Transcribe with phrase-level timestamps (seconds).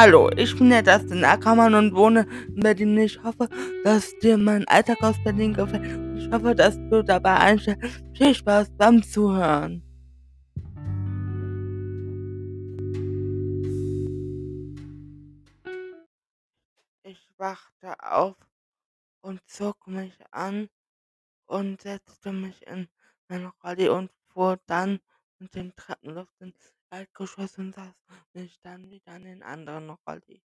[0.00, 2.96] Hallo, ich bin der Dustin Ackermann und wohne in Berlin.
[2.98, 3.48] Ich hoffe,
[3.82, 5.82] dass dir mein Alltag aus Berlin gefällt.
[6.16, 8.04] Ich hoffe, dass du dabei einstellst.
[8.16, 9.82] Viel Spaß beim Zuhören.
[17.02, 18.36] Ich wachte auf
[19.20, 20.68] und zog mich an
[21.46, 22.86] und setzte mich in
[23.26, 25.00] mein Rolli und fuhr dann
[25.40, 27.94] mit dem Treppenlift ins Erdgeschoss und saß
[28.34, 30.42] mich dann wieder in den anderen Rolli.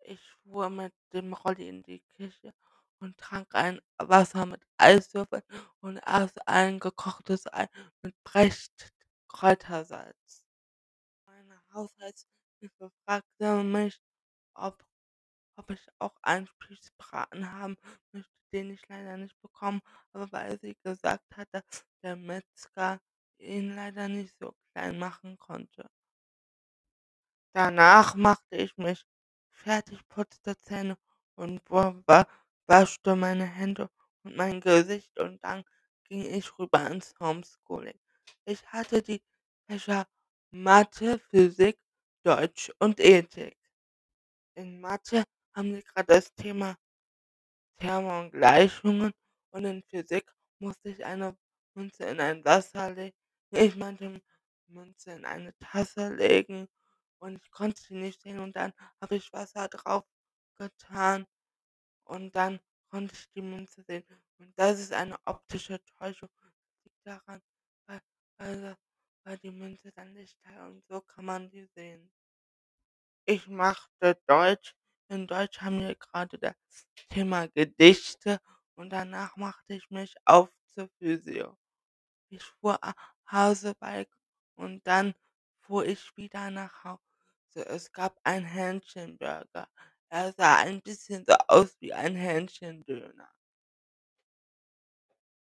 [0.00, 2.52] Ich fuhr mit dem Rolli in die Küche
[3.00, 5.42] und trank ein Wasser mit Eiswürfeln
[5.80, 7.68] und aß ein gekochtes Ei
[8.02, 8.92] mit Brecht
[9.28, 10.44] Kräutersalz.
[11.26, 14.00] Meine Haushaltshilfe fragte mich,
[14.54, 14.84] ob
[15.56, 17.76] ob ich auch einen Spießbraten haben
[18.12, 19.82] möchte, den ich leider nicht bekommen
[20.14, 23.00] habe, weil sie gesagt hat, dass der Metzger
[23.38, 25.88] ihn leider nicht so klein machen konnte.
[27.52, 29.04] Danach machte ich mich
[29.50, 30.96] fertig, putzte Zähne
[31.34, 32.26] und wa wa
[32.66, 33.90] waschte meine Hände
[34.22, 35.62] und mein Gesicht und dann
[36.04, 38.00] ging ich rüber ins Homeschooling.
[38.46, 39.22] Ich hatte die
[39.68, 40.06] Fächer
[40.52, 41.78] Mathe, Physik,
[42.22, 43.58] Deutsch und Ethik.
[44.56, 46.76] In Mathe haben wir gerade das Thema
[47.76, 49.12] Terme und Gleichungen
[49.50, 50.30] und in Physik
[50.60, 51.36] musste ich eine
[51.74, 53.17] Münze in ein Wasser legen.
[53.50, 54.22] Ich meinte
[54.68, 56.66] Münze in eine Tasse legen
[57.18, 60.04] und ich konnte sie nicht sehen und dann habe ich Wasser drauf
[60.56, 61.26] getan
[62.04, 62.60] und dann
[62.90, 64.04] konnte ich die Münze sehen.
[64.38, 66.30] Und das ist eine optische Täuschung.
[66.42, 66.52] Das
[66.84, 67.42] liegt daran,
[67.86, 68.00] weil,
[68.38, 68.76] weil,
[69.24, 72.10] weil die Münze dann Lichtteil und so kann man die sehen.
[73.26, 74.74] Ich machte Deutsch.
[75.08, 76.56] In Deutsch haben wir gerade das
[77.10, 78.40] Thema Gedichte
[78.74, 81.56] und danach machte ich mich auf zur Physio.
[82.30, 82.82] Ich fuhr
[83.30, 84.10] Hausebike
[84.56, 85.14] und dann
[85.60, 87.66] fuhr ich wieder nach Hause.
[87.66, 89.68] Es gab einen Hähnchenburger.
[90.08, 93.30] Er sah ein bisschen so aus wie ein Hähnchendöner.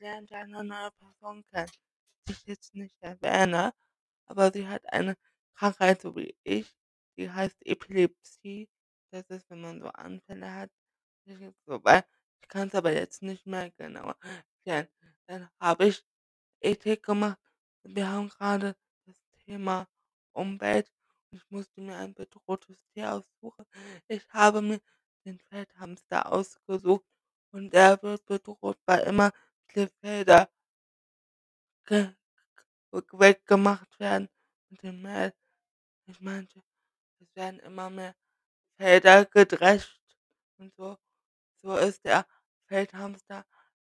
[0.00, 1.70] Lernte eine neue Person kennen,
[2.28, 3.74] die ich jetzt nicht erwähne,
[4.26, 5.16] aber sie hat eine
[5.54, 6.76] Krankheit so wie ich,
[7.18, 8.68] die heißt Epilepsie.
[9.12, 10.70] Das ist, wenn man so Anfälle hat.
[11.66, 12.04] Wobei,
[12.42, 14.16] ich kann es aber jetzt nicht mehr genauer
[14.66, 14.88] erklären.
[15.28, 16.04] Dann habe ich
[16.60, 17.40] Ethik gemacht.
[17.88, 18.76] Wir haben gerade
[19.06, 19.86] das Thema
[20.32, 20.90] Umwelt
[21.30, 23.64] und ich musste mir ein bedrohtes Tier aussuchen.
[24.08, 24.80] Ich habe mir
[25.24, 27.06] den Feldhamster ausgesucht
[27.52, 29.32] und der wird bedroht, weil immer
[29.68, 30.50] viele Felder
[31.86, 32.12] ge
[33.12, 34.28] weggemacht werden
[34.68, 35.32] mit dem Mehl.
[36.06, 36.62] Ich meinte,
[37.20, 38.14] es werden immer mehr
[38.78, 40.00] Felder gedrescht
[40.58, 40.98] und so.
[41.56, 42.26] So ist der
[42.66, 43.46] Feldhamster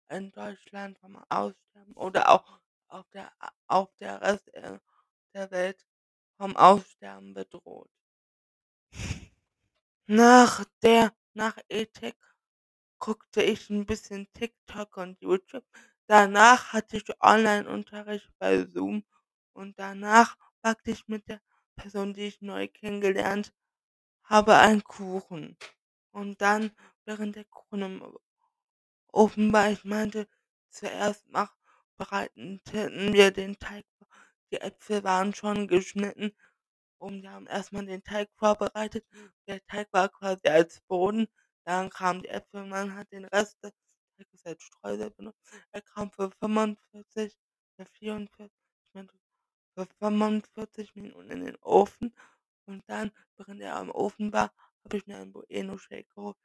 [0.09, 2.59] in Deutschland vom Aussterben oder auch
[2.95, 3.31] auf der
[3.67, 4.79] auf der Rest äh,
[5.33, 5.85] der Welt
[6.37, 7.91] vom Aussterben bedroht.
[10.07, 12.17] Nach der nach Ethik
[12.99, 15.65] guckte ich ein bisschen TikTok und YouTube.
[16.07, 19.03] Danach hatte ich Online-Unterricht bei Zoom
[19.53, 21.41] und danach backte ich mit der
[21.75, 23.53] Person, die ich neu kennengelernt
[24.23, 25.57] habe, einen Kuchen.
[26.11, 26.71] Und dann,
[27.05, 28.17] während der Kuchen im
[29.11, 30.27] Ofen war, ich meinte,
[30.69, 31.55] zuerst mach
[31.97, 32.61] bereiteten
[33.13, 33.85] wir den Teig.
[34.51, 36.31] Die Äpfel waren schon geschnitten
[36.99, 39.05] und wir haben erst mal den Teig vorbereitet.
[39.47, 41.27] Der Teig war quasi als Boden.
[41.65, 43.73] Dann kamen die Äpfel man hat den Rest des
[44.17, 45.39] Teiges als Streusel benutzt.
[45.71, 47.35] Er kam für 45,
[47.75, 48.51] für 44,
[48.85, 49.13] ich meinte
[49.75, 52.15] für 45 Minuten in den Ofen.
[52.65, 56.37] Und dann, während er am Ofen war, habe ich mir einen Bueno Shake geholt.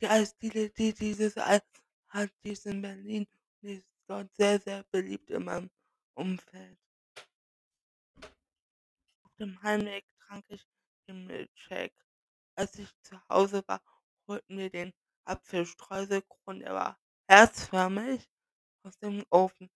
[0.00, 1.62] Die Eisdiele, die dieses Eis
[2.08, 3.26] hat, die ist in Berlin.
[3.62, 5.70] Die ist dort sehr, sehr beliebt in meinem
[6.14, 6.78] Umfeld.
[9.24, 10.66] Auf dem Heimweg trank ich
[11.06, 11.94] den Milkshake.
[12.56, 13.82] Als ich zu Hause war,
[14.26, 14.92] holten wir den
[15.26, 16.98] Apfelstreuselkuchen, der war
[17.28, 18.30] herzförmig
[18.84, 19.70] aus dem Ofen.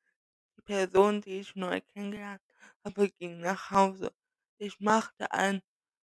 [0.57, 2.43] Die Person, die ich neu kennengelernt
[2.85, 4.15] habe, ging nach Hause.
[4.59, 5.63] Ich machte ein,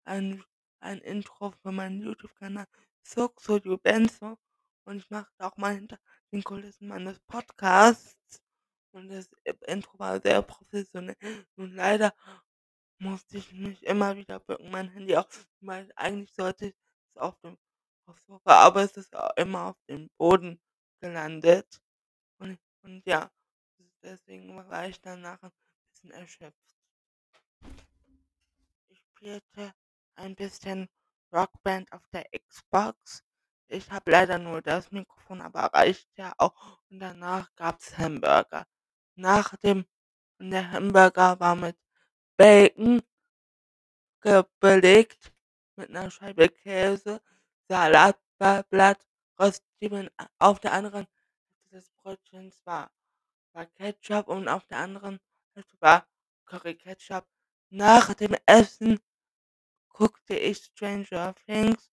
[0.06, 0.44] ein,
[0.80, 2.68] ein Intro für meinen YouTube-Kanal
[3.04, 4.38] Soxo Benzo
[4.86, 6.00] und ich machte auch mal hinter
[6.32, 8.42] den Kulissen meines Podcasts
[8.92, 9.30] und das
[9.68, 11.18] Intro war sehr professionell.
[11.56, 12.14] Und leider
[13.00, 15.28] musste ich mich immer wieder bücken, mein Handy auch,
[15.62, 16.76] weil eigentlich sollte ich
[17.16, 17.58] es auf dem
[18.06, 20.60] aufs Sofa, aber es ist auch immer auf dem Boden
[21.02, 21.82] gelandet.
[22.40, 23.32] Und, und ja,
[24.04, 25.52] deswegen war ich danach ein
[25.94, 26.76] bisschen erschöpft.
[28.90, 29.74] Ich spielte
[30.16, 30.88] ein bisschen
[31.34, 33.24] Rockband auf der Xbox.
[33.72, 36.80] Ich habe leider nur das Mikrofon, aber reicht ja auch.
[36.90, 38.68] Und danach gab's Hamburger.
[39.16, 39.86] Nach dem
[40.40, 41.78] der Hamburger war mit
[42.38, 43.02] Bacon
[44.60, 45.32] belegt
[45.78, 47.22] mit 'ner Scheibe Käse,
[47.70, 49.06] Salatblatt,
[49.40, 50.10] Röstzwiebeln.
[50.40, 51.08] Auf der anderen
[51.48, 52.92] Hälfte des Brötchens war
[53.54, 55.20] war Ketchup und auf der anderen
[55.54, 56.08] Hälfte war
[56.46, 57.26] Curry-Ketchup.
[57.70, 59.00] Nach dem Essen
[59.90, 61.91] guckte ich Stranger Things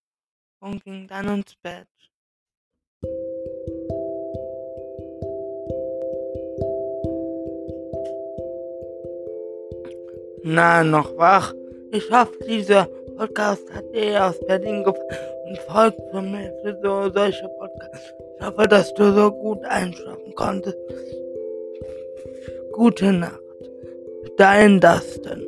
[0.60, 1.86] und ging dann ins Bett.
[10.42, 11.52] Na, noch wach?
[11.92, 12.84] Ich hoffe, dieser
[13.16, 18.14] Podcast hat dir aus Berlin gefallen und folgt mir für so solche Podcasts.
[18.38, 20.78] Ich hoffe, dass du so gut einschlafen konntest.
[22.72, 23.40] Gute Nacht.
[24.36, 25.47] Dein Dustin.